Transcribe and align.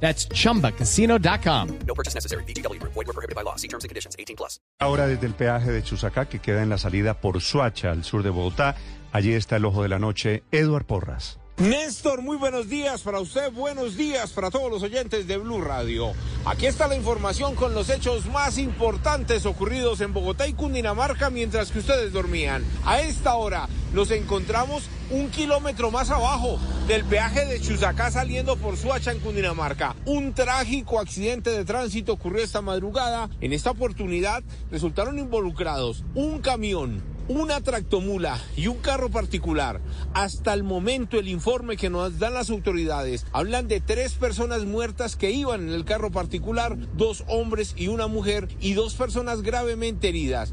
That's 0.00 0.28
chumbacasino.com. 0.28 1.78
No 1.86 1.94
purchase 1.94 2.14
necessary. 2.14 2.44
BGW. 2.44 2.80
Void 2.82 2.94
were 2.94 3.12
prohibited 3.12 3.34
by 3.34 3.42
law. 3.42 3.56
See 3.56 3.68
terms 3.68 3.84
and 3.84 3.88
conditions. 3.88 4.14
18 4.18 4.36
plus. 4.36 4.60
Ahora 4.78 5.06
desde 5.08 5.26
el 5.26 5.34
peaje 5.34 5.72
de 5.72 5.82
Chusacá, 5.82 6.26
que 6.28 6.38
queda 6.38 6.62
en 6.62 6.68
la 6.68 6.78
salida 6.78 7.20
por 7.20 7.40
Suacha, 7.40 7.90
al 7.90 8.04
sur 8.04 8.22
de 8.22 8.30
Bogotá. 8.30 8.76
Allí 9.12 9.32
está 9.32 9.56
el 9.56 9.64
ojo 9.64 9.82
de 9.82 9.88
la 9.88 9.98
noche, 9.98 10.42
Eduard 10.52 10.84
Porras. 10.84 11.38
Néstor, 11.58 12.20
muy 12.20 12.36
buenos 12.36 12.68
días 12.68 13.00
para 13.00 13.18
usted, 13.18 13.50
buenos 13.50 13.96
días 13.96 14.30
para 14.32 14.50
todos 14.50 14.70
los 14.70 14.82
oyentes 14.82 15.26
de 15.26 15.38
Blue 15.38 15.62
Radio. 15.62 16.12
Aquí 16.44 16.66
está 16.66 16.86
la 16.86 16.96
información 16.96 17.54
con 17.54 17.72
los 17.72 17.88
hechos 17.88 18.26
más 18.26 18.58
importantes 18.58 19.46
ocurridos 19.46 20.02
en 20.02 20.12
Bogotá 20.12 20.46
y 20.46 20.52
Cundinamarca 20.52 21.30
mientras 21.30 21.70
que 21.70 21.78
ustedes 21.78 22.12
dormían. 22.12 22.62
A 22.84 23.00
esta 23.00 23.36
hora 23.36 23.70
los 23.96 24.10
encontramos 24.10 24.90
un 25.10 25.30
kilómetro 25.30 25.90
más 25.90 26.10
abajo 26.10 26.58
del 26.86 27.02
peaje 27.06 27.46
de 27.46 27.62
Chusacá 27.62 28.10
saliendo 28.10 28.56
por 28.58 28.76
Suacha 28.76 29.10
en 29.10 29.20
Cundinamarca. 29.20 29.96
Un 30.04 30.34
trágico 30.34 31.00
accidente 31.00 31.48
de 31.48 31.64
tránsito 31.64 32.12
ocurrió 32.12 32.44
esta 32.44 32.60
madrugada. 32.60 33.30
En 33.40 33.54
esta 33.54 33.70
oportunidad 33.70 34.44
resultaron 34.70 35.18
involucrados 35.18 36.04
un 36.14 36.42
camión, 36.42 37.02
una 37.28 37.62
tractomula 37.62 38.38
y 38.54 38.66
un 38.66 38.76
carro 38.76 39.08
particular. 39.08 39.80
Hasta 40.12 40.52
el 40.52 40.62
momento 40.62 41.18
el 41.18 41.28
informe 41.28 41.78
que 41.78 41.88
nos 41.88 42.18
dan 42.18 42.34
las 42.34 42.50
autoridades 42.50 43.24
hablan 43.32 43.66
de 43.66 43.80
tres 43.80 44.12
personas 44.12 44.66
muertas 44.66 45.16
que 45.16 45.30
iban 45.30 45.68
en 45.68 45.74
el 45.74 45.86
carro 45.86 46.10
particular, 46.10 46.76
dos 46.98 47.24
hombres 47.28 47.72
y 47.78 47.88
una 47.88 48.08
mujer 48.08 48.48
y 48.60 48.74
dos 48.74 48.94
personas 48.94 49.40
gravemente 49.40 50.10
heridas. 50.10 50.52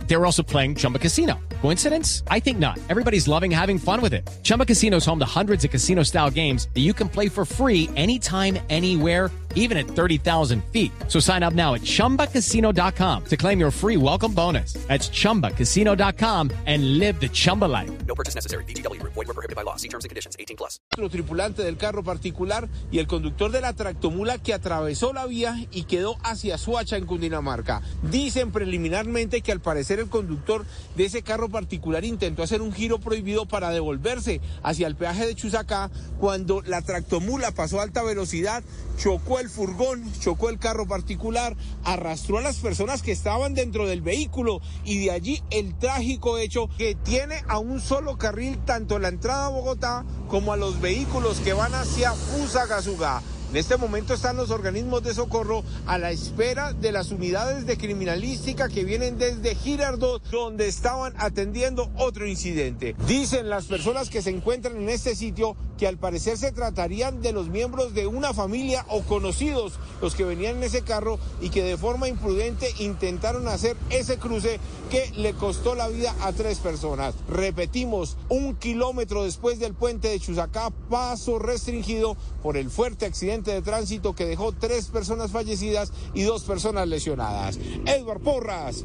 They 0.11 0.17
were 0.17 0.25
also 0.25 0.43
playing 0.43 0.75
Chumba 0.75 0.99
Casino. 0.99 1.39
Coincidence? 1.61 2.23
I 2.27 2.41
think 2.41 2.59
not. 2.59 2.77
Everybody's 2.89 3.29
loving 3.29 3.49
having 3.49 3.77
fun 3.77 4.01
with 4.01 4.13
it. 4.13 4.29
Chumba 4.43 4.65
Casino 4.65 4.97
is 4.97 5.05
home 5.05 5.19
to 5.19 5.25
hundreds 5.25 5.63
of 5.63 5.71
casino 5.71 6.03
style 6.03 6.29
games 6.29 6.67
that 6.73 6.81
you 6.81 6.91
can 6.91 7.07
play 7.07 7.29
for 7.29 7.45
free 7.45 7.87
anytime, 7.95 8.59
anywhere, 8.69 9.31
even 9.55 9.77
at 9.77 9.87
30,000 9.87 10.63
feet. 10.65 10.91
So 11.07 11.21
sign 11.21 11.43
up 11.43 11.53
now 11.53 11.75
at 11.75 11.81
chumbacasino.com 11.81 13.23
to 13.25 13.37
claim 13.37 13.59
your 13.59 13.71
free 13.71 13.95
welcome 13.95 14.33
bonus. 14.33 14.73
That's 14.89 15.07
chumbacasino.com 15.07 16.51
and 16.65 16.97
live 16.99 17.21
the 17.21 17.29
Chumba 17.29 17.65
life. 17.65 17.89
No 18.05 18.13
purchase 18.13 18.35
necessary. 18.35 18.65
BGW. 18.65 19.01
Void 19.03 19.15
were 19.15 19.33
prohibited 19.33 19.55
by 19.55 19.63
law. 19.63 19.77
See 19.77 19.87
terms 19.87 20.03
and 20.03 20.09
conditions. 20.09 20.35
18 20.37 20.57
plus. 20.57 20.79
Otro 20.93 21.09
tripulante 21.09 21.63
del 21.63 21.77
carro 21.77 22.03
particular 22.03 22.67
y 22.91 22.99
el 22.99 23.07
conductor 23.07 23.49
de 23.49 23.61
la 23.61 23.71
tractomula 23.73 24.39
que 24.39 24.53
atravesó 24.53 25.13
la 25.13 25.25
vía 25.25 25.55
y 25.71 25.83
quedó 25.83 26.17
hacia 26.23 26.57
Suacha 26.57 26.97
en 26.97 27.05
Cundinamarca. 27.05 27.81
Dicen 28.03 28.51
preliminarmente 28.51 29.41
que 29.41 29.53
al 29.53 29.61
parecer 29.61 30.00
el 30.01 30.09
conductor 30.09 30.65
de 30.95 31.05
ese 31.05 31.21
carro 31.21 31.49
particular 31.49 32.03
intentó 32.05 32.43
hacer 32.43 32.61
un 32.61 32.73
giro 32.73 32.99
prohibido 32.99 33.45
para 33.45 33.69
devolverse 33.69 34.41
hacia 34.63 34.87
el 34.87 34.95
peaje 34.95 35.25
de 35.25 35.35
Chusacá 35.35 35.89
cuando 36.19 36.61
la 36.61 36.81
tractomula 36.81 37.51
pasó 37.51 37.79
a 37.79 37.83
alta 37.83 38.03
velocidad, 38.03 38.63
chocó 38.97 39.39
el 39.39 39.49
furgón, 39.49 40.11
chocó 40.19 40.49
el 40.49 40.59
carro 40.59 40.87
particular, 40.87 41.55
arrastró 41.83 42.37
a 42.37 42.41
las 42.41 42.57
personas 42.57 43.01
que 43.01 43.11
estaban 43.11 43.53
dentro 43.53 43.87
del 43.87 44.01
vehículo 44.01 44.61
y 44.83 45.03
de 45.05 45.11
allí 45.11 45.43
el 45.49 45.77
trágico 45.77 46.37
hecho 46.37 46.69
que 46.77 46.95
tiene 46.95 47.43
a 47.47 47.59
un 47.59 47.79
solo 47.79 48.17
carril 48.17 48.59
tanto 48.65 48.99
la 48.99 49.07
entrada 49.07 49.47
a 49.47 49.49
Bogotá 49.49 50.05
como 50.27 50.53
a 50.53 50.57
los 50.57 50.81
vehículos 50.81 51.39
que 51.39 51.53
van 51.53 51.73
hacia 51.73 52.13
Fusagasugá. 52.13 53.21
En 53.51 53.57
este 53.57 53.75
momento 53.75 54.13
están 54.13 54.37
los 54.37 54.49
organismos 54.49 55.03
de 55.03 55.13
socorro 55.13 55.65
a 55.85 55.97
la 55.97 56.11
espera 56.11 56.71
de 56.71 56.93
las 56.93 57.11
unidades 57.11 57.65
de 57.65 57.77
criminalística 57.77 58.69
que 58.69 58.85
vienen 58.85 59.17
desde 59.17 59.55
Girardot, 59.55 60.23
donde 60.31 60.69
estaban 60.69 61.13
atendiendo 61.17 61.91
otro 61.97 62.25
incidente. 62.25 62.95
Dicen 63.07 63.49
las 63.49 63.65
personas 63.65 64.09
que 64.09 64.21
se 64.21 64.29
encuentran 64.29 64.77
en 64.77 64.87
este 64.87 65.17
sitio 65.17 65.57
que 65.77 65.85
al 65.85 65.97
parecer 65.97 66.37
se 66.37 66.53
tratarían 66.53 67.21
de 67.21 67.33
los 67.33 67.49
miembros 67.49 67.93
de 67.93 68.07
una 68.07 68.33
familia 68.33 68.85
o 68.87 69.01
conocidos 69.01 69.73
los 69.99 70.15
que 70.15 70.23
venían 70.23 70.57
en 70.57 70.63
ese 70.63 70.83
carro 70.83 71.19
y 71.41 71.49
que 71.49 71.63
de 71.63 71.75
forma 71.75 72.07
imprudente 72.07 72.71
intentaron 72.77 73.49
hacer 73.49 73.75
ese 73.89 74.17
cruce 74.17 74.61
que 74.91 75.11
le 75.17 75.33
costó 75.33 75.75
la 75.75 75.89
vida 75.89 76.15
a 76.21 76.31
tres 76.31 76.59
personas. 76.59 77.15
Repetimos, 77.27 78.15
un 78.29 78.55
kilómetro 78.55 79.23
después 79.23 79.59
del 79.59 79.73
puente 79.73 80.07
de 80.07 80.19
Chusacá, 80.19 80.69
paso 80.89 81.39
restringido 81.39 82.15
por 82.43 82.57
el 82.57 82.69
fuerte 82.69 83.07
de 83.49 83.61
tránsito 83.61 84.13
que 84.13 84.25
dejó 84.25 84.51
tres 84.51 84.87
personas 84.87 85.31
fallecidas 85.31 85.91
y 86.13 86.23
dos 86.23 86.43
personas 86.43 86.87
lesionadas. 86.87 87.59
Edward 87.85 88.21
Porras, 88.21 88.83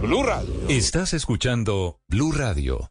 Blue 0.00 0.22
Radio. 0.22 0.52
Estás 0.68 1.12
escuchando 1.14 2.00
Blue 2.08 2.32
Radio. 2.32 2.90